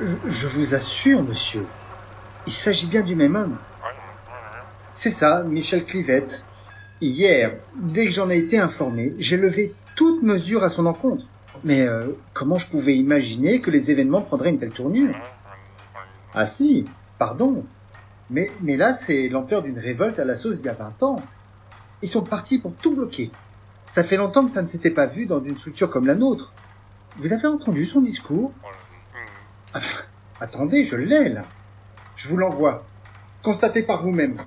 Je, 0.00 0.06
je 0.26 0.46
vous 0.46 0.74
assure, 0.74 1.22
monsieur, 1.24 1.66
il 2.46 2.52
s'agit 2.52 2.86
bien 2.86 3.02
du 3.02 3.16
même 3.16 3.34
homme. 3.34 3.56
C'est 4.92 5.10
ça, 5.10 5.42
Michel 5.42 5.84
Clivette. 5.84 6.44
Hier, 7.00 7.52
dès 7.76 8.06
que 8.06 8.10
j'en 8.12 8.30
ai 8.30 8.38
été 8.38 8.58
informé, 8.58 9.14
j'ai 9.18 9.36
levé 9.36 9.74
toute 9.96 10.22
mesure 10.22 10.64
à 10.64 10.68
son 10.68 10.86
encontre. 10.86 11.24
Mais 11.64 11.82
euh, 11.82 12.08
comment 12.32 12.56
je 12.56 12.66
pouvais 12.66 12.96
imaginer 12.96 13.60
que 13.60 13.70
les 13.70 13.90
événements 13.90 14.22
prendraient 14.22 14.50
une 14.50 14.58
telle 14.58 14.70
tournure? 14.70 15.14
Ah 16.34 16.46
si, 16.46 16.84
pardon. 17.18 17.64
Mais, 18.30 18.50
mais 18.60 18.76
là, 18.76 18.92
c'est 18.92 19.28
l'ampleur 19.28 19.62
d'une 19.62 19.78
révolte 19.78 20.18
à 20.18 20.24
la 20.24 20.34
sauce 20.34 20.56
d'il 20.56 20.66
y 20.66 20.68
a 20.68 20.74
20 20.74 21.02
ans. 21.02 21.22
Ils 22.02 22.08
sont 22.08 22.22
partis 22.22 22.58
pour 22.58 22.72
tout 22.74 22.94
bloquer. 22.94 23.30
Ça 23.88 24.04
fait 24.04 24.16
longtemps 24.16 24.44
que 24.44 24.52
ça 24.52 24.62
ne 24.62 24.66
s'était 24.66 24.90
pas 24.90 25.06
vu 25.06 25.26
dans 25.26 25.42
une 25.42 25.56
structure 25.56 25.90
comme 25.90 26.06
la 26.06 26.14
nôtre. 26.14 26.52
Vous 27.18 27.32
avez 27.32 27.46
entendu 27.48 27.84
son 27.86 28.00
discours? 28.00 28.52
Ah, 29.74 29.80
Attendez, 30.40 30.84
je 30.84 30.96
l'ai 30.96 31.28
là. 31.28 31.44
Je 32.16 32.28
vous 32.28 32.36
l'envoie. 32.36 32.84
Constatez 33.42 33.82
par 33.82 34.02
vous-même. 34.02 34.38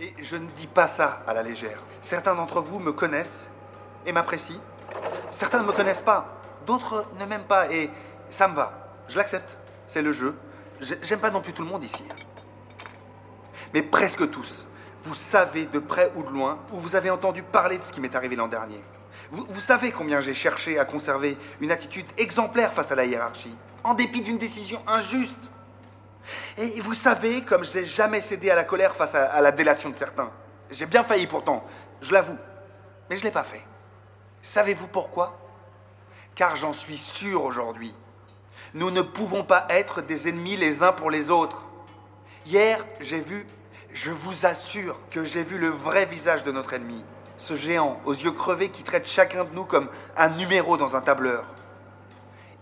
Et 0.00 0.12
je 0.22 0.36
ne 0.36 0.46
dis 0.50 0.66
pas 0.68 0.86
ça 0.86 1.22
à 1.26 1.34
la 1.34 1.42
légère. 1.42 1.82
Certains 2.00 2.34
d'entre 2.34 2.60
vous 2.60 2.78
me 2.78 2.92
connaissent 2.92 3.48
et 4.06 4.12
m'apprécient. 4.12 4.60
Certains 5.30 5.60
ne 5.62 5.66
me 5.66 5.72
connaissent 5.72 6.00
pas. 6.00 6.40
D'autres 6.66 7.08
ne 7.18 7.24
m'aiment 7.26 7.44
pas 7.44 7.70
et 7.72 7.90
ça 8.28 8.46
me 8.46 8.54
va. 8.54 8.92
Je 9.08 9.16
l'accepte. 9.16 9.58
C'est 9.86 10.02
le 10.02 10.12
jeu. 10.12 10.36
J'aime 10.80 11.18
pas 11.18 11.30
non 11.30 11.40
plus 11.40 11.52
tout 11.52 11.62
le 11.62 11.68
monde 11.68 11.82
ici. 11.82 12.04
Hein. 12.10 12.16
Mais 13.74 13.82
presque 13.82 14.30
tous. 14.30 14.66
Vous 15.02 15.14
savez 15.14 15.66
de 15.66 15.78
près 15.78 16.10
ou 16.16 16.22
de 16.22 16.30
loin, 16.30 16.58
ou 16.72 16.80
vous 16.80 16.96
avez 16.96 17.10
entendu 17.10 17.42
parler 17.42 17.78
de 17.78 17.84
ce 17.84 17.92
qui 17.92 18.00
m'est 18.00 18.14
arrivé 18.14 18.36
l'an 18.36 18.48
dernier. 18.48 18.82
Vous, 19.30 19.60
savez 19.60 19.92
combien 19.92 20.20
j'ai 20.20 20.34
cherché 20.34 20.78
à 20.78 20.84
conserver 20.84 21.36
une 21.60 21.70
attitude 21.70 22.06
exemplaire 22.16 22.72
face 22.72 22.90
à 22.90 22.94
la 22.94 23.04
hiérarchie, 23.04 23.54
en 23.84 23.94
dépit 23.94 24.22
d'une 24.22 24.38
décision 24.38 24.80
injuste. 24.86 25.50
Et 26.56 26.80
vous 26.80 26.94
savez 26.94 27.42
comme 27.42 27.64
je 27.64 27.78
n'ai 27.78 27.84
jamais 27.84 28.20
cédé 28.20 28.50
à 28.50 28.54
la 28.54 28.64
colère 28.64 28.96
face 28.96 29.14
à, 29.14 29.24
à 29.24 29.40
la 29.40 29.52
délation 29.52 29.90
de 29.90 29.96
certains. 29.96 30.32
J'ai 30.70 30.86
bien 30.86 31.04
failli 31.04 31.26
pourtant, 31.26 31.64
je 32.00 32.12
l'avoue, 32.12 32.38
mais 33.08 33.16
je 33.16 33.22
ne 33.22 33.26
l'ai 33.26 33.32
pas 33.32 33.44
fait. 33.44 33.64
Savez-vous 34.42 34.88
pourquoi? 34.88 35.38
Car 36.34 36.56
j'en 36.56 36.72
suis 36.72 36.98
sûr 36.98 37.44
aujourd'hui. 37.44 37.94
Nous 38.74 38.90
ne 38.90 39.02
pouvons 39.02 39.44
pas 39.44 39.66
être 39.70 40.02
des 40.02 40.28
ennemis 40.28 40.56
les 40.56 40.82
uns 40.82 40.92
pour 40.92 41.10
les 41.10 41.30
autres. 41.30 41.64
Hier, 42.46 42.84
j'ai 43.00 43.20
vu 43.20 43.46
je 43.92 44.10
vous 44.10 44.46
assure 44.46 44.98
que 45.10 45.24
j'ai 45.24 45.42
vu 45.42 45.58
le 45.58 45.68
vrai 45.68 46.04
visage 46.04 46.44
de 46.44 46.52
notre 46.52 46.74
ennemi, 46.74 47.02
ce 47.38 47.56
géant 47.56 48.00
aux 48.04 48.12
yeux 48.12 48.32
crevés 48.32 48.68
qui 48.68 48.82
traite 48.82 49.08
chacun 49.08 49.44
de 49.44 49.54
nous 49.54 49.64
comme 49.64 49.88
un 50.16 50.28
numéro 50.30 50.76
dans 50.76 50.96
un 50.96 51.00
tableur. 51.00 51.44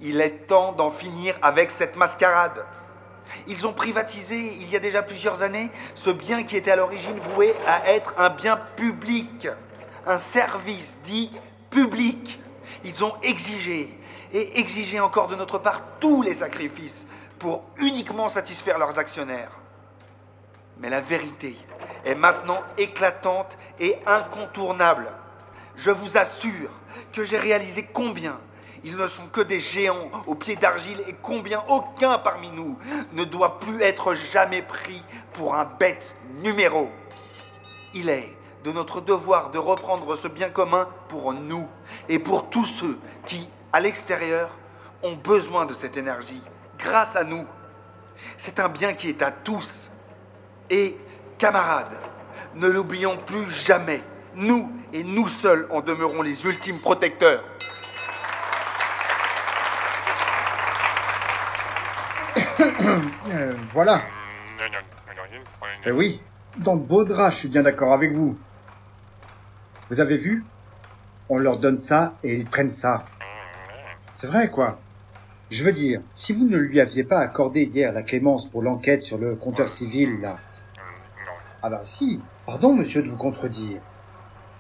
Il 0.01 0.21
est 0.21 0.47
temps 0.47 0.73
d'en 0.73 0.91
finir 0.91 1.37
avec 1.43 1.71
cette 1.71 1.97
mascarade. 1.97 2.65
Ils 3.49 3.67
ont 3.67 3.73
privatisé, 3.73 4.39
il 4.39 4.71
y 4.71 4.77
a 4.77 4.79
déjà 4.79 5.03
plusieurs 5.03 5.43
années, 5.43 5.71
ce 5.95 6.11
bien 6.11 6.45
qui 6.45 6.57
était 6.57 6.71
à 6.71 6.77
l'origine 6.77 7.19
voué 7.19 7.55
à 7.67 7.91
être 7.91 8.15
un 8.19 8.31
bien 8.31 8.57
public, 8.77 9.49
un 10.05 10.19
service 10.19 10.99
dit 11.03 11.33
public. 11.71 12.39
Ils 12.85 13.03
ont 13.03 13.15
exigé 13.23 13.99
et 14.33 14.61
exigé 14.61 15.01
encore 15.01 15.29
de 15.29 15.35
notre 15.35 15.59
part 15.59 15.83
tous 15.99 16.23
les 16.23 16.35
sacrifices 16.35 17.07
pour 17.39 17.65
uniquement 17.79 18.29
satisfaire 18.29 18.79
leurs 18.79 18.99
actionnaires. 18.99 19.61
Mais 20.79 20.91
la 20.91 21.01
vérité 21.01 21.57
est 22.07 22.15
maintenant 22.15 22.63
éclatante 22.79 23.59
et 23.79 23.97
incontournable. 24.07 25.13
Je 25.77 25.91
vous 25.91 26.17
assure 26.17 26.71
que 27.13 27.25
j'ai 27.25 27.39
réalisé 27.39 27.87
combien 27.93 28.39
ils 28.85 28.97
ne 28.97 29.09
sont 29.09 29.27
que 29.27 29.41
des 29.41 29.59
géants 29.59 30.11
aux 30.27 30.37
pieds 30.37 30.55
d'argile 30.55 31.03
et 31.09 31.15
combien 31.21 31.63
aucun 31.69 32.19
parmi 32.19 32.51
nous 32.53 32.79
ne 33.15 33.25
doit 33.25 33.59
plus 33.59 33.83
être 33.83 34.15
jamais 34.15 34.63
pris 34.63 35.03
pour 35.33 35.57
un 35.57 35.65
bête 35.65 36.17
numéro. 36.43 36.89
Il 37.95 38.09
est 38.09 38.33
de 38.63 38.71
notre 38.71 39.01
devoir 39.01 39.51
de 39.51 39.59
reprendre 39.59 40.15
ce 40.15 40.29
bien 40.29 40.51
commun 40.51 40.89
pour 41.09 41.33
nous 41.33 41.67
et 42.09 42.21
pour 42.21 42.49
tous 42.49 42.67
ceux 42.67 42.99
qui, 43.25 43.51
à 43.73 43.81
l'extérieur, 43.81 44.51
ont 45.03 45.17
besoin 45.17 45.67
de 45.67 45.75
cette 45.75 45.97
énergie, 45.97 46.43
grâce 46.79 47.17
à 47.17 47.25
nous. 47.25 47.45
C'est 48.37 48.61
un 48.61 48.69
bien 48.69 48.95
qui 48.95 49.09
est 49.09 49.23
à 49.23 49.33
tous 49.33 49.91
et 50.71 50.97
camarades, 51.39 51.97
ne 52.55 52.69
l'oublions 52.69 53.17
plus 53.17 53.51
jamais. 53.51 54.01
Nous 54.35 54.71
et 54.93 55.03
nous 55.03 55.29
seuls 55.29 55.67
en 55.71 55.81
demeurons 55.81 56.23
les 56.23 56.45
ultimes 56.47 56.79
protecteurs. 56.79 57.43
Euh, 63.31 63.55
voilà. 63.73 64.03
Eh 65.85 65.91
oui, 65.91 66.21
dans 66.59 66.75
le 66.75 66.81
beau 66.81 67.05
drap, 67.05 67.31
je 67.31 67.37
suis 67.37 67.49
bien 67.49 67.63
d'accord 67.63 67.93
avec 67.93 68.13
vous. 68.13 68.39
Vous 69.91 70.01
avez 70.01 70.17
vu? 70.17 70.45
On 71.29 71.39
leur 71.39 71.59
donne 71.59 71.77
ça 71.77 72.15
et 72.23 72.35
ils 72.35 72.47
prennent 72.47 72.71
ça. 72.71 73.05
C'est 74.13 74.27
vrai, 74.27 74.51
quoi. 74.51 74.79
Je 75.51 75.63
veux 75.65 75.73
dire, 75.73 76.01
si 76.15 76.33
vous 76.33 76.45
ne 76.45 76.57
lui 76.57 76.81
aviez 76.81 77.05
pas 77.05 77.21
accordé 77.21 77.65
hier 77.65 77.93
la 77.93 78.03
clémence 78.03 78.49
pour 78.49 78.63
l'enquête 78.63 79.03
sur 79.03 79.19
le 79.19 79.35
compteur 79.35 79.69
civil, 79.69 80.21
là, 80.21 80.39
ah 81.67 81.69
ben 81.69 81.83
si, 81.83 82.21
pardon 82.47 82.73
monsieur 82.73 83.03
de 83.03 83.09
vous 83.09 83.17
contredire. 83.17 83.81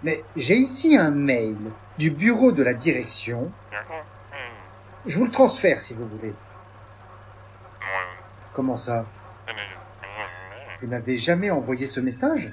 Mais 0.02 0.24
j'ai 0.36 0.56
ici 0.56 0.96
un 0.96 1.12
mail 1.12 1.56
du 1.98 2.10
bureau 2.10 2.50
de 2.50 2.64
la 2.64 2.74
direction. 2.74 3.52
Je 5.06 5.16
vous 5.16 5.24
le 5.24 5.30
transfère 5.30 5.78
si 5.78 5.94
vous 5.94 6.08
voulez. 6.08 6.34
Comment 8.54 8.76
ça? 8.76 9.04
Vous 10.80 10.88
n'avez 10.88 11.16
jamais 11.16 11.48
envoyé 11.48 11.86
ce 11.86 12.00
message? 12.00 12.52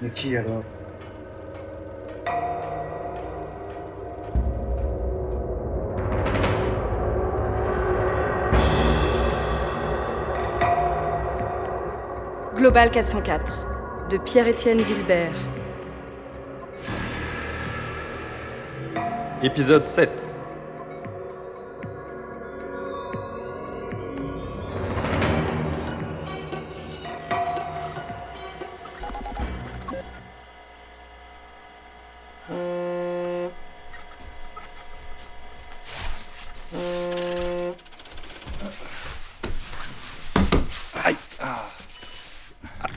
Mais 0.00 0.10
qui 0.10 0.36
alors? 0.36 0.62
Global 12.62 12.92
404 12.92 14.06
de 14.08 14.18
Pierre-Étienne 14.18 14.78
Vilbert. 14.78 15.34
Épisode 19.42 19.84
7 19.84 20.30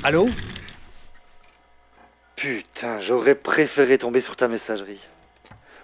Allô 0.05 0.29
Putain, 2.35 2.99
j'aurais 2.99 3.33
préféré 3.33 3.97
tomber 3.97 4.19
sur 4.19 4.35
ta 4.35 4.47
messagerie. 4.47 4.99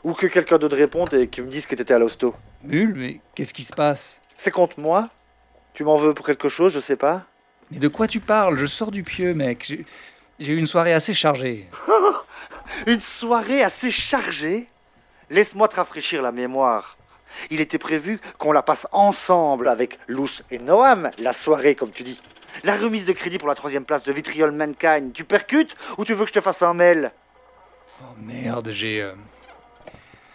Ou 0.04 0.14
que 0.14 0.28
quelqu'un 0.28 0.60
d'autre 0.60 0.78
réponde 0.78 1.12
et 1.16 1.28
qu'il 1.28 1.46
me 1.46 1.50
dise 1.50 1.66
que 1.66 1.74
t'étais 1.74 1.96
à 1.96 1.98
l'hosto. 1.98 2.36
Bulle, 2.62 2.94
mais 2.96 3.20
qu'est-ce 3.34 3.52
qui 3.52 3.64
se 3.64 3.74
passe 3.74 4.22
C'est 4.38 4.52
contre 4.52 4.80
moi 4.80 5.10
Tu 5.74 5.84
m'en 5.84 5.98
veux 5.98 6.14
pour 6.14 6.24
quelque 6.24 6.50
chose, 6.50 6.72
je 6.72 6.80
sais 6.80 6.96
pas 6.96 7.24
Mais 7.72 7.80
de 7.80 7.88
quoi 7.88 8.08
tu 8.08 8.20
parles? 8.20 8.60
Je 8.60 8.68
sors 8.68 8.92
du 8.92 9.02
pieu, 9.02 9.34
mec. 9.34 9.74
J'ai 10.38 10.54
eu 10.54 10.58
une 10.58 10.68
soirée 10.68 10.94
assez 10.94 11.16
chargée. 11.16 11.68
une 12.86 13.02
soirée 13.02 13.64
assez 13.64 13.90
chargée? 13.90 14.68
Laisse-moi 15.32 15.68
te 15.68 15.78
rafraîchir 15.78 16.22
la 16.22 16.32
mémoire. 16.32 16.96
Il 17.50 17.60
était 17.60 17.80
prévu 17.80 18.20
qu'on 18.38 18.52
la 18.52 18.62
passe 18.62 18.86
ensemble 18.92 19.68
avec 19.68 19.98
Luce 20.08 20.44
et 20.52 20.60
Noam, 20.60 21.10
la 21.18 21.34
soirée, 21.34 21.74
comme 21.74 21.90
tu 21.90 22.04
dis. 22.04 22.20
La 22.64 22.76
remise 22.76 23.06
de 23.06 23.14
crédit 23.14 23.38
pour 23.38 23.48
la 23.48 23.56
troisième 23.56 23.86
place 23.86 24.04
de 24.04 24.12
Vitriol 24.12 24.52
Mankind, 24.52 25.14
tu 25.14 25.24
percutes 25.24 25.76
ou 25.98 26.06
tu 26.06 26.14
veux 26.14 26.26
que 26.26 26.30
je 26.30 26.34
te 26.34 26.42
fasse 26.42 26.62
un 26.62 26.74
mail? 26.74 27.12
Oh 28.02 28.16
merde, 28.20 28.72
j'ai. 28.72 29.02
Euh, 29.02 29.14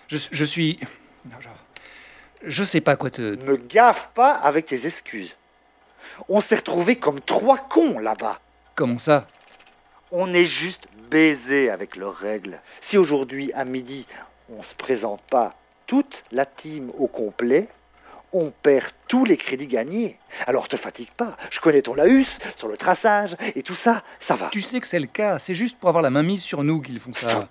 je, 0.09 0.19
je, 0.31 0.45
suis. 0.45 0.79
Je 2.45 2.65
sais 2.65 2.81
pas 2.81 2.97
quoi 2.97 3.11
te. 3.11 3.37
Me 3.45 3.57
gaffe 3.57 4.09
pas 4.15 4.33
avec 4.33 4.67
tes 4.67 4.87
excuses. 4.87 5.35
On 6.29 6.41
s'est 6.41 6.57
retrouvés 6.57 6.97
comme 6.97 7.21
trois 7.21 7.59
cons 7.59 7.99
là-bas. 7.99 8.41
Comment 8.75 8.99
ça? 8.99 9.27
On 10.13 10.33
est 10.33 10.47
juste 10.47 10.87
baisés 11.11 11.71
avec 11.71 11.97
leurs 11.97 12.17
règles. 12.17 12.61
Si 12.81 12.97
aujourd'hui, 12.97 13.53
à 13.53 13.65
midi, 13.65 14.07
on 14.49 14.63
se 14.63 14.75
présente 14.75 15.21
pas 15.31 15.55
toute 15.87 16.23
la 16.33 16.47
team 16.47 16.91
au 16.99 17.07
complet, 17.07 17.69
on 18.37 18.51
perd 18.51 18.93
tous 19.09 19.25
les 19.25 19.37
crédits 19.37 19.67
gagnés. 19.67 20.19
Alors 20.47 20.69
te 20.69 20.77
fatigue 20.77 21.13
pas, 21.13 21.37
je 21.51 21.61
connais 21.61 21.83
ton 21.83 21.95
laus 21.95 22.39
sur 22.57 22.69
le 22.69 22.77
traçage 22.77 23.37
et 23.55 23.63
tout 23.63 23.75
ça, 23.75 24.03
ça 24.21 24.37
va. 24.37 24.49
Tu 24.49 24.61
sais 24.61 24.81
que 24.81 24.87
c'est 24.87 25.01
le 25.01 25.07
cas, 25.07 25.39
c'est 25.39 25.55
juste 25.55 25.79
pour 25.79 25.89
avoir 25.89 26.03
la 26.03 26.11
main 26.11 26.23
mise 26.23 26.43
sur 26.43 26.63
nous 26.63 26.81
qu'ils 26.81 27.01
font 27.01 27.13
ça. 27.13 27.49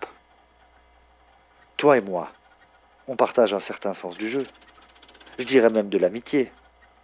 Toi 1.77 1.97
et 1.97 2.01
moi, 2.01 2.31
on 3.07 3.15
partage 3.15 3.53
un 3.53 3.59
certain 3.59 3.93
sens 3.93 4.17
du 4.17 4.29
jeu. 4.29 4.45
Je 5.37 5.43
dirais 5.43 5.69
même 5.69 5.89
de 5.89 5.97
l'amitié. 5.97 6.51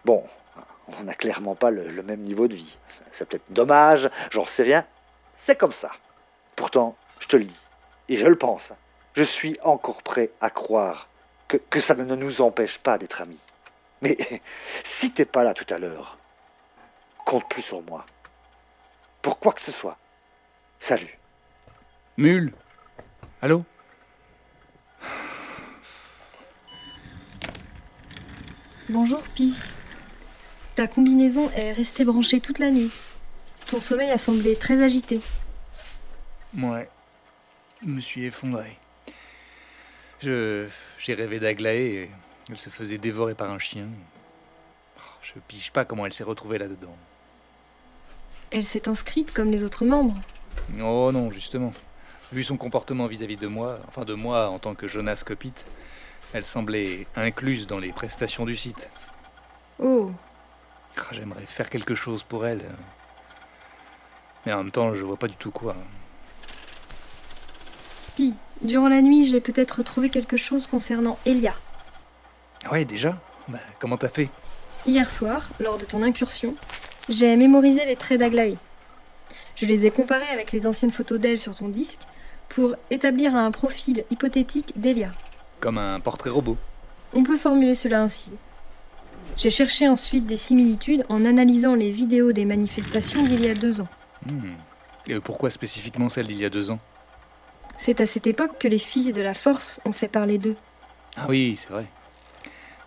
Bon, 0.06 0.24
on 1.00 1.04
n'a 1.04 1.14
clairement 1.14 1.56
pas 1.56 1.72
le, 1.72 1.90
le 1.90 2.04
même 2.04 2.22
niveau 2.22 2.48
de 2.48 2.56
vie. 2.56 2.78
C'est 3.12 3.28
peut-être 3.28 3.52
dommage, 3.52 4.10
j'en 4.32 4.46
sais 4.46 4.64
rien. 4.64 4.86
C'est 5.38 5.58
comme 5.58 5.74
ça. 5.74 5.92
Pourtant, 6.56 6.96
je 7.20 7.28
te 7.28 7.36
le 7.36 7.46
dis, 7.46 7.62
et 8.10 8.18
je 8.18 8.26
le 8.26 8.36
pense, 8.36 8.72
je 9.16 9.24
suis 9.24 9.58
encore 9.64 10.02
prêt 10.04 10.30
à 10.40 10.50
croire 10.50 11.08
que, 11.48 11.58
que 11.58 11.82
ça 11.82 11.96
ne 11.96 12.16
nous 12.16 12.42
empêche 12.42 12.78
pas 12.78 12.98
d'être 12.98 13.22
amis. 13.22 13.40
Mais 14.02 14.18
si 14.84 15.12
t'es 15.12 15.26
pas 15.26 15.44
là 15.44 15.54
tout 15.54 15.72
à 15.74 15.78
l'heure, 15.78 16.18
compte 17.26 17.48
plus 17.50 17.62
sur 17.62 17.82
moi. 17.84 18.06
Pour 19.22 19.40
quoi 19.40 19.54
que 19.54 19.62
ce 19.62 19.72
soit. 19.72 19.98
Salut. 20.80 21.20
Mule 22.18 22.54
Allô? 23.42 23.64
Bonjour, 28.90 29.22
Pi. 29.36 29.54
Ta 30.76 30.88
combinaison 30.88 31.50
est 31.52 31.72
restée 31.72 32.04
branchée 32.04 32.42
toute 32.42 32.60
la 32.60 32.72
nuit. 32.72 32.92
Ton 33.68 33.80
sommeil 33.80 34.10
a 34.12 34.18
semblé 34.18 34.56
très 34.58 34.82
agité. 34.82 35.22
Ouais. 36.58 36.90
Je 37.82 37.88
me 37.88 38.02
suis 38.02 38.26
effondré. 38.26 38.78
Je. 40.22 40.68
J'ai 41.00 41.14
rêvé 41.14 41.40
d'Aglaé 41.40 41.86
et 41.86 42.12
elle 42.50 42.58
se 42.58 42.70
faisait 42.70 42.98
dévorer 42.98 43.36
par 43.36 43.50
un 43.52 43.60
chien. 43.60 43.88
Oh, 44.98 45.02
Je 45.24 45.34
pige 45.48 45.72
pas 45.72 45.86
comment 45.86 46.06
elle 46.06 46.14
s'est 46.14 46.24
retrouvée 46.24 46.58
là-dedans. 46.58 46.96
Elle 48.52 48.66
s'est 48.66 48.88
inscrite 48.90 49.34
comme 49.34 49.52
les 49.52 49.64
autres 49.64 49.86
membres. 49.86 50.20
Oh 50.82 51.12
non, 51.14 51.32
justement. 51.32 51.72
Vu 52.34 52.44
son 52.44 52.58
comportement 52.58 53.08
vis-à-vis 53.08 53.38
de 53.38 53.48
moi, 53.48 53.80
enfin 53.88 54.04
de 54.06 54.14
moi 54.14 54.50
en 54.50 54.60
tant 54.60 54.76
que 54.76 54.88
Jonas 54.88 55.24
Copit, 55.26 55.54
elle 56.34 56.46
semblait 56.46 57.08
incluse 57.16 57.68
dans 57.68 57.80
les 57.80 57.92
prestations 57.92 58.46
du 58.46 58.56
site. 58.56 58.90
Oh, 59.80 60.12
Ah, 60.98 61.02
J'aimerais 61.12 61.46
faire 61.46 61.70
quelque 61.70 61.96
chose 61.96 62.24
pour 62.24 62.46
elle. 62.46 62.64
Mais 64.46 64.54
en 64.54 64.58
même 64.58 64.72
temps, 64.72 64.94
je 64.94 65.04
vois 65.04 65.18
pas 65.18 65.28
du 65.28 65.36
tout 65.36 65.52
quoi. 65.52 65.76
Pi, 68.16 68.34
durant 68.62 68.90
la 68.90 69.02
nuit, 69.02 69.26
j'ai 69.26 69.42
peut-être 69.42 69.84
trouvé 69.84 70.10
quelque 70.10 70.38
chose 70.38 70.68
concernant 70.68 71.18
Elia. 71.26 71.54
Ah 72.66 72.72
Ouais, 72.72 72.86
déjà 72.86 73.18
Bah, 73.48 73.60
comment 73.80 73.98
t'as 73.98 74.08
fait? 74.10 74.30
Hier 74.86 75.10
soir, 75.10 75.48
lors 75.60 75.78
de 75.78 75.86
ton 75.86 76.02
incursion, 76.02 76.56
j'ai 77.10 77.36
mémorisé 77.36 77.86
les 77.86 77.96
traits 77.96 78.20
d'Aglaé. 78.20 78.58
Je 79.56 79.66
les 79.66 79.86
ai 79.86 79.92
comparés 79.92 80.30
avec 80.32 80.52
les 80.52 80.66
anciennes 80.66 80.92
photos 80.92 81.20
d'elle 81.20 81.38
sur 81.38 81.56
ton 81.56 81.68
disque 81.70 82.00
pour 82.50 82.76
établir 82.90 83.36
un 83.36 83.52
profil 83.52 84.04
hypothétique 84.10 84.74
d'Elia. 84.76 85.12
Comme 85.60 85.78
un 85.78 86.00
portrait 86.00 86.30
robot. 86.30 86.58
On 87.14 87.24
peut 87.24 87.38
formuler 87.38 87.76
cela 87.76 88.02
ainsi. 88.02 88.32
J'ai 89.38 89.50
cherché 89.50 89.88
ensuite 89.88 90.26
des 90.26 90.38
similitudes 90.38 91.06
en 91.10 91.26
analysant 91.26 91.76
les 91.76 91.92
vidéos 91.92 92.32
des 92.32 92.46
manifestations 92.46 93.24
d'il 93.24 93.46
y 93.46 93.50
a 93.50 93.54
deux 93.54 93.82
ans. 93.82 93.88
Hmm. 94.26 94.54
Et 95.08 95.20
pourquoi 95.20 95.50
spécifiquement 95.50 96.10
celle 96.10 96.28
d'il 96.28 96.38
y 96.38 96.46
a 96.46 96.50
deux 96.50 96.72
ans? 96.72 96.80
C'est 97.78 98.02
à 98.02 98.06
cette 98.06 98.28
époque 98.28 98.58
que 98.60 98.68
les 98.68 98.78
fils 98.78 99.14
de 99.14 99.22
la 99.22 99.34
force 99.34 99.80
ont 99.86 99.92
fait 99.92 100.08
parler 100.08 100.38
d'eux. 100.38 100.56
Ah 101.18 101.26
oui, 101.30 101.56
c'est 101.56 101.70
vrai. 101.70 101.86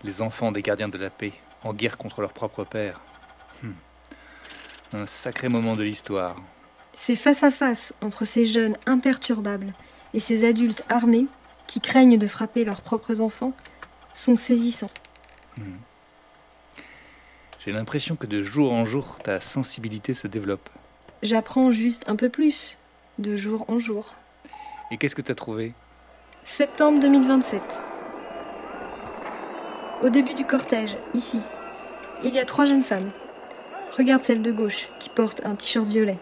Les 0.04 0.22
enfants 0.22 0.52
des 0.52 0.62
gardiens 0.62 0.88
de 0.88 0.98
la 0.98 1.10
paix, 1.10 1.32
en 1.62 1.72
guerre 1.72 1.96
contre 1.96 2.20
leur 2.20 2.32
propre 2.32 2.64
père. 2.64 3.00
Hmm. 3.62 3.72
Un 4.92 5.06
sacré 5.06 5.48
moment 5.48 5.74
de 5.74 5.82
l'histoire. 5.82 6.36
C'est 6.94 7.16
face 7.16 7.42
à 7.42 7.50
face 7.50 7.92
entre 8.02 8.24
ces 8.24 8.46
jeunes 8.46 8.76
imperturbables 8.86 9.72
et 10.12 10.20
ces 10.20 10.46
adultes 10.46 10.84
armés 10.88 11.26
qui 11.66 11.80
craignent 11.80 12.18
de 12.18 12.26
frapper 12.26 12.64
leurs 12.64 12.82
propres 12.82 13.20
enfants 13.20 13.52
sont 14.12 14.36
saisissants. 14.36 14.90
J'ai 17.64 17.72
l'impression 17.72 18.14
que 18.14 18.26
de 18.26 18.42
jour 18.42 18.72
en 18.72 18.84
jour, 18.84 19.18
ta 19.22 19.40
sensibilité 19.40 20.12
se 20.12 20.28
développe. 20.28 20.68
J'apprends 21.22 21.72
juste 21.72 22.04
un 22.08 22.16
peu 22.16 22.28
plus, 22.28 22.76
de 23.18 23.36
jour 23.36 23.64
en 23.68 23.78
jour. 23.78 24.14
Et 24.90 24.98
qu'est-ce 24.98 25.16
que 25.16 25.22
t'as 25.22 25.34
trouvé? 25.34 25.72
Septembre 26.44 27.00
2027. 27.00 27.62
Au 30.02 30.08
début 30.08 30.34
du 30.34 30.44
cortège, 30.44 30.96
ici, 31.14 31.40
il 32.22 32.34
y 32.34 32.38
a 32.38 32.44
trois 32.44 32.64
jeunes 32.64 32.82
femmes. 32.82 33.10
Regarde 33.96 34.22
celle 34.22 34.42
de 34.42 34.50
gauche 34.50 34.88
qui 34.98 35.08
porte 35.08 35.40
un 35.44 35.54
t-shirt 35.54 35.86
violet. 35.86 36.18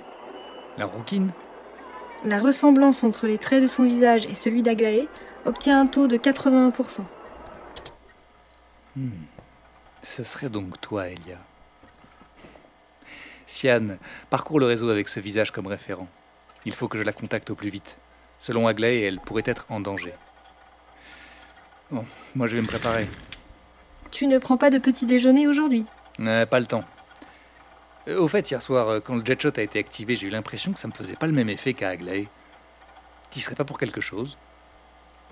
La 0.78 0.86
rouquine 0.86 1.30
La 2.24 2.38
ressemblance 2.38 3.02
entre 3.02 3.26
les 3.26 3.38
traits 3.38 3.62
de 3.62 3.66
son 3.66 3.84
visage 3.84 4.26
et 4.26 4.34
celui 4.34 4.62
d'Aglaé 4.62 5.08
obtient 5.46 5.80
un 5.80 5.86
taux 5.86 6.06
de 6.06 6.16
81%. 6.16 7.02
Ce 10.02 10.22
serait 10.22 10.50
donc 10.50 10.80
toi, 10.80 11.08
Elia. 11.08 11.38
Sian, 13.46 13.96
parcours 14.30 14.60
le 14.60 14.66
réseau 14.66 14.90
avec 14.90 15.08
ce 15.08 15.20
visage 15.20 15.50
comme 15.50 15.66
référent. 15.66 16.08
Il 16.64 16.74
faut 16.74 16.88
que 16.88 16.98
je 16.98 17.02
la 17.02 17.12
contacte 17.12 17.50
au 17.50 17.54
plus 17.54 17.70
vite. 17.70 17.96
Selon 18.38 18.66
Aglaé, 18.66 19.02
elle 19.02 19.20
pourrait 19.20 19.42
être 19.46 19.66
en 19.68 19.80
danger. 19.80 20.14
Bon, 21.90 22.04
moi 22.34 22.48
je 22.48 22.56
vais 22.56 22.62
me 22.62 22.66
préparer. 22.66 23.06
Tu 24.12 24.26
ne 24.28 24.38
prends 24.38 24.56
pas 24.58 24.70
de 24.70 24.78
petit 24.78 25.06
déjeuner 25.06 25.48
aujourd'hui 25.48 25.84
Euh, 26.20 26.46
pas 26.46 26.60
le 26.60 26.66
temps. 26.66 26.84
Euh, 28.08 28.20
au 28.20 28.28
fait, 28.28 28.50
hier 28.50 28.60
soir, 28.62 28.88
euh, 28.88 29.00
quand 29.00 29.16
le 29.16 29.24
jetshot 29.24 29.52
a 29.56 29.62
été 29.62 29.78
activé, 29.78 30.14
j'ai 30.14 30.26
eu 30.26 30.30
l'impression 30.30 30.72
que 30.72 30.78
ça 30.78 30.86
me 30.86 30.92
faisait 30.92 31.16
pas 31.16 31.26
le 31.26 31.32
même 31.32 31.48
effet 31.48 31.72
qu'à 31.74 31.88
Aglaé. 31.88 32.28
T'y 33.30 33.40
serais 33.40 33.54
pas 33.54 33.64
pour 33.64 33.78
quelque 33.78 34.00
chose? 34.00 34.36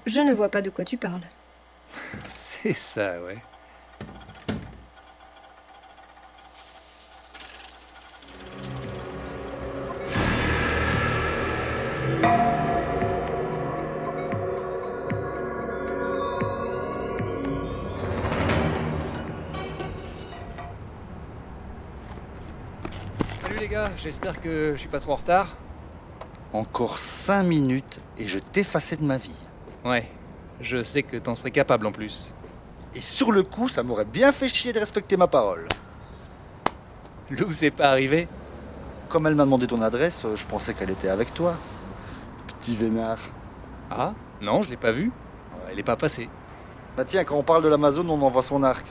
Je 0.06 0.20
ne 0.20 0.32
vois 0.32 0.48
pas 0.48 0.62
de 0.62 0.70
quoi 0.70 0.84
tu 0.84 0.96
parles. 0.96 1.20
C'est 2.28 2.72
ça, 2.72 3.20
ouais. 3.22 3.36
J'espère 24.10 24.40
que 24.40 24.72
je 24.74 24.80
suis 24.80 24.88
pas 24.88 24.98
trop 24.98 25.12
en 25.12 25.14
retard. 25.14 25.56
Encore 26.52 26.98
cinq 26.98 27.44
minutes 27.44 28.00
et 28.18 28.24
je 28.24 28.40
t'effaçais 28.40 28.96
de 28.96 29.04
ma 29.04 29.18
vie. 29.18 29.36
Ouais, 29.84 30.10
je 30.60 30.82
sais 30.82 31.04
que 31.04 31.16
t'en 31.16 31.36
serais 31.36 31.52
capable 31.52 31.86
en 31.86 31.92
plus. 31.92 32.34
Et 32.92 33.00
sur 33.00 33.30
le 33.30 33.44
coup, 33.44 33.68
ça 33.68 33.84
m'aurait 33.84 34.04
bien 34.04 34.32
fait 34.32 34.48
chier 34.48 34.72
de 34.72 34.80
respecter 34.80 35.16
ma 35.16 35.28
parole. 35.28 35.68
Lou, 37.30 37.52
c'est 37.52 37.70
pas 37.70 37.88
arrivé 37.88 38.26
Comme 39.08 39.28
elle 39.28 39.36
m'a 39.36 39.44
demandé 39.44 39.68
ton 39.68 39.80
adresse, 39.80 40.24
euh, 40.24 40.34
je 40.34 40.44
pensais 40.44 40.74
qu'elle 40.74 40.90
était 40.90 41.08
avec 41.08 41.32
toi. 41.32 41.56
Petit 42.48 42.74
vénard. 42.74 43.20
Ah, 43.92 44.14
non, 44.40 44.62
je 44.62 44.70
l'ai 44.70 44.76
pas 44.76 44.90
vue. 44.90 45.12
Elle 45.70 45.78
est 45.78 45.84
pas 45.84 45.94
passée. 45.94 46.28
Bah 46.96 47.04
tiens, 47.04 47.22
quand 47.22 47.36
on 47.36 47.44
parle 47.44 47.62
de 47.62 47.68
l'Amazon, 47.68 48.08
on 48.08 48.20
envoie 48.22 48.42
son 48.42 48.64
arc. 48.64 48.88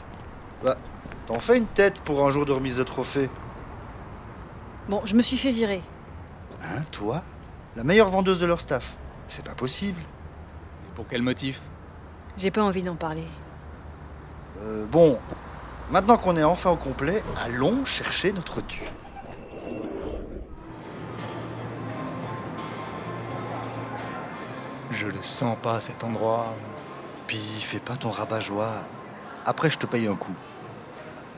Bah, 0.64 0.78
t'en 1.26 1.42
fais 1.42 1.58
une 1.58 1.68
tête 1.68 2.00
pour 2.00 2.26
un 2.26 2.30
jour 2.30 2.46
de 2.46 2.54
remise 2.54 2.78
de 2.78 2.84
trophée. 2.84 3.30
Bon, 4.90 5.02
je 5.06 5.14
me 5.14 5.22
suis 5.22 5.38
fait 5.38 5.52
virer. 5.52 5.84
Hein, 6.64 6.82
toi? 6.92 7.22
La 7.76 7.84
meilleure 7.84 8.10
vendeuse 8.10 8.40
de 8.40 8.48
leur 8.48 8.60
staff. 8.60 8.98
C'est 9.28 9.46
pas 9.46 9.54
possible. 9.54 10.02
Et 10.02 10.96
pour 10.96 11.06
quel 11.08 11.22
motif? 11.22 11.62
J'ai 12.38 12.50
pas 12.50 12.64
envie 12.64 12.82
d'en 12.82 12.96
parler. 12.96 13.28
Euh, 14.64 14.88
bon, 14.88 15.20
maintenant 15.92 16.18
qu'on 16.18 16.36
est 16.38 16.44
enfin 16.44 16.72
au 16.72 16.76
complet, 16.76 17.24
allons 17.38 17.86
chercher 17.86 18.34
notre 18.34 18.62
dû. 18.62 18.82
Je 24.90 25.06
le 25.06 25.22
sens 25.22 25.56
pas 25.62 25.80
cet 25.82 26.04
endroit. 26.04 26.56
Puis 27.28 27.38
fais 27.38 27.80
pas 27.80 27.96
ton 27.96 28.10
rabat-joie. 28.10 28.82
Après, 29.46 29.70
je 29.70 29.78
te 29.78 29.86
paye 29.86 30.08
un 30.08 30.16
coup. 30.16 30.34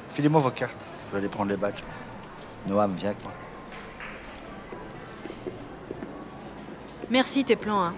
Filez-moi 0.08 0.40
vos 0.40 0.52
cartes. 0.52 0.88
Je 1.08 1.12
vais 1.12 1.18
aller 1.18 1.28
prendre 1.28 1.50
les 1.50 1.58
badges. 1.58 1.82
Noam, 2.68 2.96
viens 2.96 3.10
avec 3.10 3.24
moi. 3.24 3.34
Merci 7.10 7.44
tes 7.44 7.56
plans, 7.56 7.84
hein. 7.84 7.94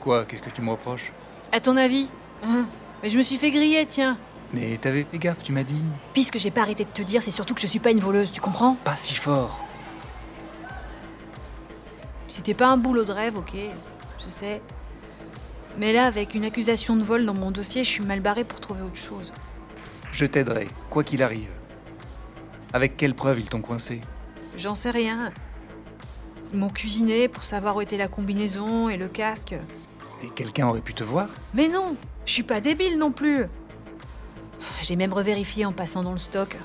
Quoi 0.00 0.24
Qu'est-ce 0.24 0.42
que 0.42 0.50
tu 0.50 0.60
me 0.62 0.70
reproches? 0.70 1.12
À 1.52 1.60
ton 1.60 1.76
avis? 1.76 2.08
Hein? 2.42 2.66
Mais 3.02 3.08
je 3.08 3.16
me 3.16 3.22
suis 3.22 3.36
fait 3.38 3.50
griller, 3.50 3.86
tiens. 3.86 4.18
Mais 4.52 4.76
t'avais 4.76 5.04
fait 5.04 5.18
gaffe, 5.18 5.42
tu 5.42 5.52
m'as 5.52 5.62
dit. 5.64 5.80
Puisque 6.12 6.38
j'ai 6.38 6.50
pas 6.50 6.62
arrêté 6.62 6.84
de 6.84 6.90
te 6.90 7.02
dire, 7.02 7.22
c'est 7.22 7.30
surtout 7.30 7.54
que 7.54 7.60
je 7.60 7.66
suis 7.66 7.78
pas 7.78 7.90
une 7.90 8.00
voleuse, 8.00 8.30
tu 8.32 8.40
comprends? 8.40 8.74
Pas 8.84 8.96
si 8.96 9.14
fort. 9.14 9.64
C'était 12.28 12.54
pas 12.54 12.66
un 12.66 12.76
boulot 12.76 13.04
de 13.04 13.12
rêve, 13.12 13.36
ok, 13.36 13.54
je 14.24 14.28
sais. 14.28 14.60
Mais 15.78 15.92
là, 15.92 16.06
avec 16.06 16.34
une 16.34 16.44
accusation 16.44 16.96
de 16.96 17.02
vol 17.02 17.24
dans 17.26 17.34
mon 17.34 17.50
dossier, 17.50 17.82
je 17.82 17.88
suis 17.88 18.04
mal 18.04 18.20
barrée 18.20 18.44
pour 18.44 18.60
trouver 18.60 18.82
autre 18.82 18.96
chose. 18.96 19.32
Je 20.12 20.26
t'aiderai, 20.26 20.68
quoi 20.90 21.02
qu'il 21.04 21.22
arrive. 21.22 21.50
Avec 22.74 22.96
quelle 22.96 23.14
preuve 23.14 23.38
ils 23.38 23.48
t'ont 23.48 23.60
coincé 23.60 24.00
J'en 24.56 24.74
sais 24.74 24.90
rien. 24.90 25.32
Ils 26.52 26.58
m'ont 26.58 26.68
cuisiné 26.70 27.28
pour 27.28 27.44
savoir 27.44 27.76
où 27.76 27.80
était 27.80 27.96
la 27.96 28.08
combinaison 28.08 28.88
et 28.88 28.96
le 28.96 29.06
casque. 29.06 29.54
Et 30.24 30.28
quelqu'un 30.30 30.66
aurait 30.66 30.80
pu 30.80 30.92
te 30.92 31.04
voir 31.04 31.28
Mais 31.54 31.68
non, 31.68 31.94
je 32.26 32.32
suis 32.32 32.42
pas 32.42 32.60
débile 32.60 32.98
non 32.98 33.12
plus. 33.12 33.44
J'ai 34.82 34.96
même 34.96 35.12
revérifié 35.12 35.64
en 35.66 35.72
passant 35.72 36.02
dans 36.02 36.10
le 36.10 36.18
stock. 36.18 36.56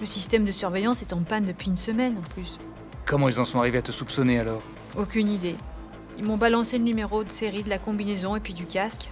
Le 0.00 0.06
système 0.06 0.44
de 0.44 0.52
surveillance 0.52 1.00
est 1.00 1.14
en 1.14 1.22
panne 1.22 1.46
depuis 1.46 1.70
une 1.70 1.78
semaine 1.78 2.18
en 2.18 2.34
plus. 2.34 2.58
Comment 3.06 3.30
ils 3.30 3.40
en 3.40 3.46
sont 3.46 3.58
arrivés 3.58 3.78
à 3.78 3.82
te 3.82 3.92
soupçonner 3.92 4.38
alors 4.38 4.60
Aucune 4.98 5.30
idée. 5.30 5.56
Ils 6.18 6.24
m'ont 6.24 6.36
balancé 6.36 6.76
le 6.76 6.84
numéro 6.84 7.24
de 7.24 7.30
série 7.30 7.62
de 7.62 7.70
la 7.70 7.78
combinaison 7.78 8.36
et 8.36 8.40
puis 8.40 8.52
du 8.52 8.66
casque. 8.66 9.08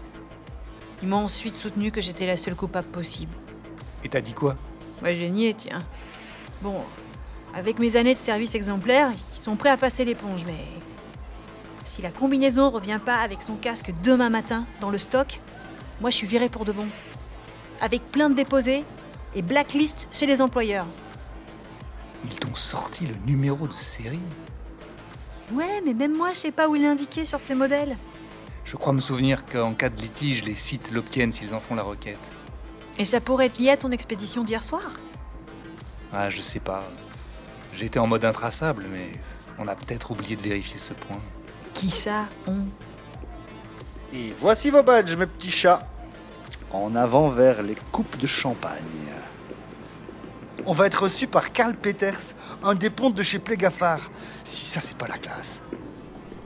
Ils 1.02 1.08
m'ont 1.08 1.24
ensuite 1.24 1.56
soutenu 1.56 1.90
que 1.90 2.02
j'étais 2.02 2.26
la 2.26 2.36
seule 2.36 2.56
coupable 2.56 2.88
possible. 2.88 3.32
Et 4.04 4.10
t'as 4.10 4.20
dit 4.20 4.34
quoi 4.34 4.58
Ouais, 5.02 5.14
j'ai 5.14 5.30
nié, 5.30 5.54
tiens. 5.54 5.82
Bon, 6.62 6.80
avec 7.56 7.80
mes 7.80 7.96
années 7.96 8.14
de 8.14 8.20
service 8.20 8.54
exemplaire, 8.54 9.10
ils 9.12 9.42
sont 9.42 9.56
prêts 9.56 9.70
à 9.70 9.76
passer 9.76 10.04
l'éponge, 10.04 10.44
mais. 10.46 10.64
Si 11.84 12.02
la 12.02 12.12
combinaison 12.12 12.70
revient 12.70 13.00
pas 13.04 13.16
avec 13.16 13.42
son 13.42 13.56
casque 13.56 13.92
demain 14.04 14.30
matin 14.30 14.64
dans 14.80 14.90
le 14.90 14.98
stock, 14.98 15.40
moi 16.00 16.10
je 16.10 16.16
suis 16.16 16.26
viré 16.26 16.48
pour 16.48 16.64
de 16.64 16.70
bon. 16.70 16.86
Avec 17.80 18.00
plainte 18.12 18.36
déposée 18.36 18.84
et 19.34 19.42
blacklist 19.42 20.06
chez 20.12 20.26
les 20.26 20.40
employeurs. 20.40 20.86
Ils 22.24 22.38
t'ont 22.38 22.54
sorti 22.54 23.06
le 23.06 23.16
numéro 23.26 23.66
de 23.66 23.74
série? 23.74 24.20
Ouais, 25.52 25.82
mais 25.84 25.94
même 25.94 26.16
moi 26.16 26.30
je 26.32 26.38
sais 26.38 26.52
pas 26.52 26.68
où 26.68 26.76
il 26.76 26.84
est 26.84 26.88
indiqué 26.88 27.24
sur 27.24 27.40
ces 27.40 27.56
modèles. 27.56 27.96
Je 28.64 28.76
crois 28.76 28.92
me 28.92 29.00
souvenir 29.00 29.44
qu'en 29.44 29.74
cas 29.74 29.88
de 29.88 30.00
litige, 30.00 30.44
les 30.44 30.54
sites 30.54 30.92
l'obtiennent 30.92 31.32
s'ils 31.32 31.54
en 31.54 31.60
font 31.60 31.74
la 31.74 31.82
requête. 31.82 32.30
Et 32.98 33.04
ça 33.04 33.20
pourrait 33.20 33.46
être 33.46 33.58
lié 33.58 33.70
à 33.70 33.76
ton 33.76 33.90
expédition 33.90 34.44
d'hier 34.44 34.62
soir? 34.62 34.92
Ah, 36.12 36.28
je 36.28 36.42
sais 36.42 36.60
pas. 36.60 36.84
J'étais 37.74 37.98
en 37.98 38.06
mode 38.06 38.24
intraçable, 38.24 38.84
mais 38.90 39.10
on 39.58 39.66
a 39.66 39.74
peut-être 39.74 40.10
oublié 40.10 40.36
de 40.36 40.42
vérifier 40.42 40.78
ce 40.78 40.92
point. 40.92 41.20
Qui 41.72 41.90
ça 41.90 42.26
On? 42.46 42.66
Et 44.14 44.34
voici 44.38 44.68
vos 44.70 44.82
badges, 44.82 45.16
mes 45.16 45.26
petits 45.26 45.50
chats. 45.50 45.88
En 46.70 46.94
avant 46.96 47.30
vers 47.30 47.62
les 47.62 47.76
coupes 47.90 48.18
de 48.18 48.26
champagne. 48.26 48.80
On 50.64 50.72
va 50.72 50.86
être 50.86 51.02
reçu 51.02 51.26
par 51.26 51.52
Karl 51.52 51.74
Peters, 51.74 52.34
un 52.62 52.74
des 52.74 52.90
pontes 52.90 53.14
de 53.14 53.22
chez 53.22 53.38
Plégafar. 53.38 53.98
Si 54.44 54.64
ça, 54.66 54.80
c'est 54.80 54.96
pas 54.96 55.08
la 55.08 55.18
classe. 55.18 55.60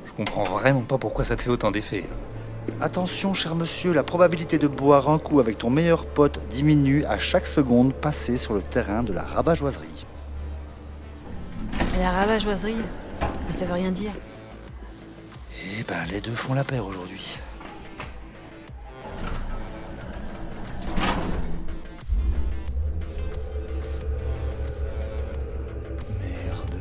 Je 0.07 0.13
comprends 0.13 0.45
vraiment 0.45 0.83
pas 0.83 0.97
pourquoi 0.97 1.25
ça 1.25 1.37
te 1.37 1.43
fait 1.43 1.51
autant 1.51 1.71
d'effet. 1.71 2.09
Attention, 2.81 3.33
cher 3.33 3.55
monsieur, 3.55 3.93
la 3.93 4.03
probabilité 4.03 4.59
de 4.59 4.67
boire 4.69 5.09
un 5.09 5.19
coup 5.19 5.41
avec 5.41 5.57
ton 5.59 5.71
meilleur 5.71 6.05
pote 6.05 6.47
diminue 6.49 7.05
à 7.07 7.17
chaque 7.17 7.47
seconde 7.47 7.95
passée 7.95 8.37
sur 8.37 8.53
le 8.55 8.61
terrain 8.61 9.03
de 9.03 9.15
la 9.15 9.23
rabat-joiserie. 9.23 10.07
La 11.99 12.11
ravageoiserie 12.11 12.75
Mais 13.21 13.57
ça 13.59 13.65
veut 13.65 13.73
rien 13.73 13.91
dire. 13.91 14.13
Eh 15.79 15.83
ben, 15.85 16.05
les 16.11 16.21
deux 16.21 16.35
font 16.35 16.53
la 16.53 16.65
paire 16.65 16.85
aujourd'hui. 16.85 17.27
Merde. 26.21 26.81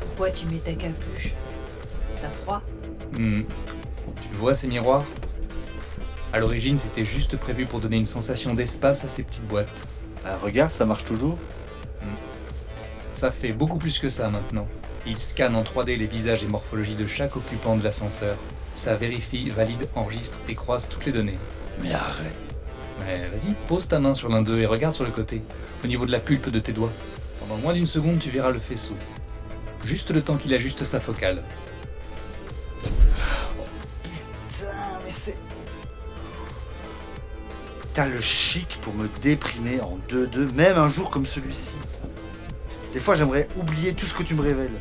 Pourquoi 0.00 0.30
tu 0.30 0.46
mets 0.46 0.58
ta 0.58 0.72
capuche? 0.72 1.34
T'as 2.20 2.28
froid? 2.30 2.62
Hmm. 3.16 3.42
Tu 4.38 4.42
vois 4.42 4.54
ces 4.54 4.68
miroirs? 4.68 5.04
À 6.32 6.38
l'origine, 6.38 6.78
c'était 6.78 7.04
juste 7.04 7.36
prévu 7.36 7.66
pour 7.66 7.80
donner 7.80 7.96
une 7.96 8.06
sensation 8.06 8.54
d'espace 8.54 9.04
à 9.04 9.08
ces 9.08 9.24
petites 9.24 9.48
boîtes. 9.48 9.66
Ah, 10.24 10.36
regarde, 10.40 10.70
ça 10.70 10.86
marche 10.86 11.04
toujours. 11.04 11.36
Ça 13.14 13.32
fait 13.32 13.52
beaucoup 13.52 13.78
plus 13.78 13.98
que 13.98 14.08
ça 14.08 14.28
maintenant. 14.28 14.68
Il 15.08 15.18
scanne 15.18 15.56
en 15.56 15.64
3D 15.64 15.96
les 15.96 16.06
visages 16.06 16.44
et 16.44 16.46
morphologies 16.46 16.94
de 16.94 17.04
chaque 17.04 17.34
occupant 17.34 17.74
de 17.74 17.82
l'ascenseur. 17.82 18.36
Ça 18.74 18.94
vérifie, 18.94 19.50
valide, 19.50 19.88
enregistre 19.96 20.38
et 20.48 20.54
croise 20.54 20.88
toutes 20.88 21.06
les 21.06 21.12
données. 21.12 21.38
Mais 21.82 21.92
arrête. 21.92 22.54
Mais 23.00 23.26
vas-y, 23.36 23.54
pose 23.66 23.88
ta 23.88 23.98
main 23.98 24.14
sur 24.14 24.28
l'un 24.28 24.42
d'eux 24.42 24.60
et 24.60 24.66
regarde 24.66 24.94
sur 24.94 25.04
le 25.04 25.10
côté, 25.10 25.42
au 25.82 25.88
niveau 25.88 26.06
de 26.06 26.12
la 26.12 26.20
pulpe 26.20 26.50
de 26.50 26.60
tes 26.60 26.70
doigts. 26.70 26.92
Pendant 27.40 27.60
moins 27.60 27.74
d'une 27.74 27.88
seconde, 27.88 28.20
tu 28.20 28.30
verras 28.30 28.52
le 28.52 28.60
faisceau. 28.60 28.94
Juste 29.84 30.12
le 30.12 30.22
temps 30.22 30.36
qu'il 30.36 30.54
ajuste 30.54 30.84
sa 30.84 31.00
focale. 31.00 31.42
C'est. 35.18 35.38
T'as 37.92 38.06
le 38.06 38.20
chic 38.20 38.78
pour 38.82 38.94
me 38.94 39.08
déprimer 39.20 39.80
en 39.80 39.98
2-2, 40.08 40.52
même 40.54 40.78
un 40.78 40.88
jour 40.88 41.10
comme 41.10 41.26
celui-ci. 41.26 41.76
Des 42.92 43.00
fois, 43.00 43.14
j'aimerais 43.14 43.48
oublier 43.56 43.92
tout 43.92 44.06
ce 44.06 44.14
que 44.14 44.22
tu 44.22 44.34
me 44.34 44.42
révèles. 44.42 44.72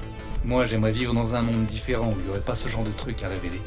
Moi, 0.45 0.65
j'aimerais 0.65 0.91
vivre 0.91 1.13
dans 1.13 1.35
un 1.35 1.41
monde 1.41 1.65
différent 1.65 2.09
où 2.09 2.19
il 2.19 2.25
n'y 2.25 2.29
aurait 2.29 2.39
pas 2.39 2.55
ce 2.55 2.67
genre 2.69 2.83
de 2.83 2.91
truc 2.91 3.23
à 3.23 3.27
révéler. 3.27 3.61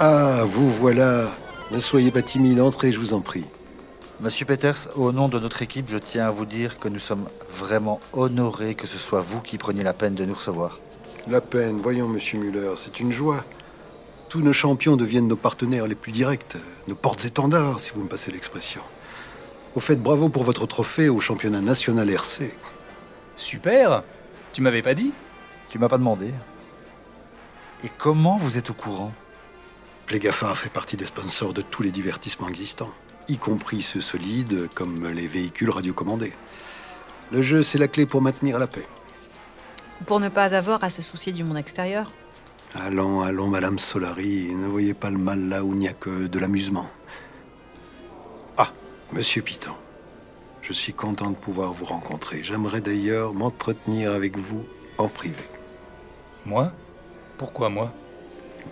Ah, 0.00 0.44
vous 0.46 0.70
voilà. 0.70 1.26
Ne 1.70 1.80
soyez 1.80 2.10
pas 2.10 2.22
timide, 2.22 2.60
entrez, 2.60 2.92
je 2.92 2.98
vous 2.98 3.12
en 3.12 3.20
prie. 3.20 3.44
Monsieur 4.20 4.46
Peters, 4.46 4.88
au 4.96 5.12
nom 5.12 5.28
de 5.28 5.38
notre 5.38 5.62
équipe, 5.62 5.88
je 5.88 5.96
tiens 5.96 6.26
à 6.26 6.30
vous 6.32 6.44
dire 6.44 6.80
que 6.80 6.88
nous 6.88 6.98
sommes 6.98 7.28
vraiment 7.50 8.00
honorés 8.12 8.74
que 8.74 8.88
ce 8.88 8.98
soit 8.98 9.20
vous 9.20 9.40
qui 9.40 9.58
preniez 9.58 9.84
la 9.84 9.92
peine 9.92 10.16
de 10.16 10.24
nous 10.24 10.34
recevoir. 10.34 10.80
La 11.28 11.40
peine, 11.40 11.78
voyons, 11.78 12.08
monsieur 12.08 12.36
Muller, 12.40 12.72
c'est 12.76 12.98
une 12.98 13.12
joie. 13.12 13.44
Tous 14.28 14.40
nos 14.40 14.52
champions 14.52 14.96
deviennent 14.96 15.28
nos 15.28 15.36
partenaires 15.36 15.86
les 15.86 15.94
plus 15.94 16.10
directs, 16.10 16.56
nos 16.88 16.96
portes-étendards, 16.96 17.78
si 17.78 17.92
vous 17.94 18.02
me 18.02 18.08
passez 18.08 18.32
l'expression. 18.32 18.82
Au 19.76 19.80
fait, 19.80 19.94
bravo 19.94 20.30
pour 20.30 20.42
votre 20.42 20.66
trophée 20.66 21.08
au 21.08 21.20
championnat 21.20 21.60
national 21.60 22.10
RC. 22.10 22.52
Super 23.36 24.02
Tu 24.52 24.62
m'avais 24.62 24.82
pas 24.82 24.94
dit? 24.94 25.12
Tu 25.68 25.78
m'as 25.78 25.88
pas 25.88 25.98
demandé. 25.98 26.34
Et 27.84 27.88
comment 27.96 28.36
vous 28.36 28.58
êtes 28.58 28.70
au 28.70 28.74
courant? 28.74 29.12
Plégaphare 30.06 30.58
fait 30.58 30.70
partie 30.70 30.96
des 30.96 31.06
sponsors 31.06 31.52
de 31.52 31.62
tous 31.62 31.84
les 31.84 31.92
divertissements 31.92 32.48
existants, 32.48 32.90
y 33.28 33.38
compris 33.38 33.82
ceux 33.82 34.00
solides 34.00 34.68
comme 34.74 35.06
les 35.08 35.26
véhicules 35.26 35.70
radiocommandés. 35.70 36.32
Le 37.30 37.42
jeu, 37.42 37.62
c'est 37.62 37.78
la 37.78 37.88
clé 37.88 38.06
pour 38.06 38.22
maintenir 38.22 38.58
la 38.58 38.66
paix. 38.66 38.86
Pour 40.06 40.20
ne 40.20 40.28
pas 40.28 40.54
avoir 40.54 40.84
à 40.84 40.90
se 40.90 41.02
soucier 41.02 41.32
du 41.32 41.44
monde 41.44 41.58
extérieur. 41.58 42.12
Allons, 42.74 43.22
allons, 43.22 43.48
Madame 43.48 43.78
Solari, 43.78 44.54
ne 44.54 44.66
voyez 44.66 44.94
pas 44.94 45.10
le 45.10 45.18
mal 45.18 45.48
là 45.48 45.64
où 45.64 45.72
il 45.72 45.78
n'y 45.78 45.88
a 45.88 45.92
que 45.92 46.26
de 46.26 46.38
l'amusement. 46.38 46.88
Ah, 48.56 48.68
Monsieur 49.12 49.42
Piton, 49.42 49.74
je 50.62 50.72
suis 50.72 50.92
content 50.92 51.30
de 51.30 51.36
pouvoir 51.36 51.72
vous 51.72 51.86
rencontrer. 51.86 52.42
J'aimerais 52.42 52.80
d'ailleurs 52.80 53.32
m'entretenir 53.34 54.12
avec 54.12 54.36
vous 54.36 54.64
en 54.98 55.08
privé. 55.08 55.44
Moi? 56.44 56.72
Pourquoi 57.38 57.68
moi? 57.68 57.92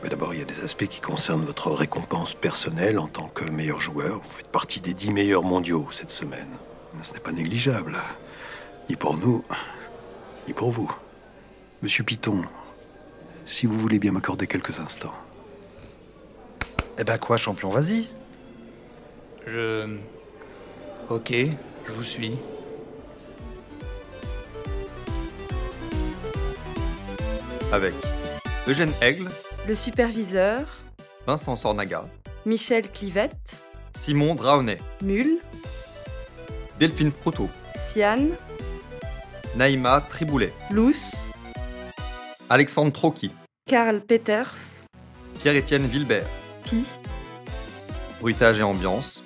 D'abord, 0.09 0.35
il 0.35 0.41
y 0.41 0.43
a 0.43 0.47
des 0.47 0.63
aspects 0.63 0.87
qui 0.87 1.01
concernent 1.01 1.45
votre 1.45 1.71
récompense 1.71 2.35
personnelle 2.35 2.99
en 2.99 3.09
tant 3.09 3.29
que 3.29 3.45
meilleur 3.45 3.81
joueur. 3.81 4.21
Vous 4.23 4.31
faites 4.31 4.49
partie 4.49 4.81
des 4.81 4.95
dix 4.95 5.13
meilleurs 5.13 5.43
mondiaux 5.43 5.89
cette 5.91 6.11
semaine. 6.11 6.51
Ce 7.03 7.13
n'est 7.13 7.21
pas 7.21 7.33
négligeable. 7.33 7.99
Ni 8.89 8.97
pour 8.97 9.19
nous, 9.19 9.45
ni 10.47 10.53
pour 10.53 10.71
vous. 10.71 10.91
Monsieur 11.83 12.05
Piton, 12.05 12.45
si 13.45 13.67
vous 13.67 13.79
voulez 13.79 13.99
bien 13.99 14.13
m'accorder 14.13 14.47
quelques 14.47 14.81
instants. 14.81 15.15
Eh 16.99 17.05
ben 17.05 17.19
quoi, 17.19 17.37
champion, 17.37 17.69
vas-y. 17.69 18.09
Je... 19.47 19.99
Ok, 21.11 21.33
je 21.33 21.93
vous 21.93 22.03
suis. 22.03 22.39
avec 27.73 27.95
Eugène 28.69 28.93
Aigle, 29.01 29.29
Le 29.67 29.75
superviseur, 29.75 30.65
Vincent 31.27 31.57
Sornaga, 31.57 32.05
Michel 32.45 32.89
Clivette, 32.89 33.63
Simon 33.95 34.35
Draonet, 34.35 34.79
Mule, 35.03 35.39
Delphine 36.79 37.11
Proto, 37.11 37.49
Sian, 37.93 38.29
Naïma 39.57 40.03
Triboulet, 40.09 40.53
Luce, 40.71 41.17
Alexandre 42.49 42.93
Trocky, 42.93 43.33
Karl 43.69 44.01
Peters, 44.01 44.87
Pierre-Étienne 45.41 45.87
Vilbert, 45.87 46.27
Pi, 46.65 46.85
Bruitage 48.21 48.61
et 48.61 48.63
ambiance, 48.63 49.23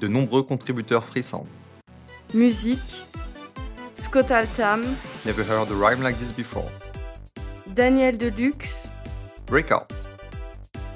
de 0.00 0.08
nombreux 0.08 0.42
contributeurs 0.44 1.04
Sound. 1.20 1.46
musique, 2.32 3.04
Scott 3.94 4.30
Altam, 4.30 4.82
Never 5.26 5.42
heard 5.44 5.70
a 5.70 5.74
rhyme 5.74 6.02
like 6.02 6.18
this 6.18 6.32
before. 6.32 6.70
Daniel 7.66 8.16
Deluxe, 8.16 8.88
Breakout. 9.46 9.86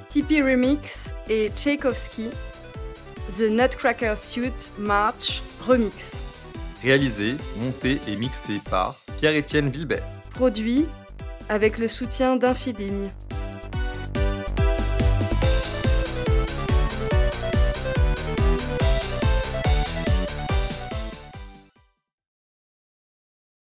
Tipeee 0.09 0.43
Remix 0.43 1.11
et 1.28 1.50
Tchaïkovsky, 1.50 2.31
The 3.37 3.50
Nutcracker 3.50 4.14
Suit 4.17 4.73
March 4.78 5.43
Remix. 5.67 6.14
Réalisé, 6.83 7.37
monté 7.59 7.99
et 8.09 8.17
mixé 8.17 8.61
par 8.71 8.97
Pierre-Étienne 9.19 9.69
Vilbert. 9.69 10.02
Produit 10.31 10.87
avec 11.49 11.78
le 11.78 11.88
soutien 11.88 12.37
d'Infiligne. 12.37 13.11